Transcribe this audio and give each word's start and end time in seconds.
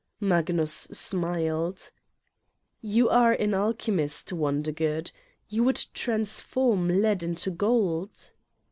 Magnus 0.19 0.73
smiled: 0.91 1.91
"You 2.81 3.07
are 3.09 3.33
an 3.33 3.53
alchemist, 3.53 4.33
Wondergood: 4.33 5.11
you 5.47 5.63
would 5.63 5.85
transform 5.93 6.87
lead 6.87 7.21
into 7.21 7.51
gold!" 7.51 8.31